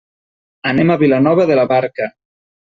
Anem 0.69 0.93
a 0.93 0.97
Vilanova 1.03 1.45
de 1.53 1.59
la 1.61 1.67
Barca. 1.73 2.09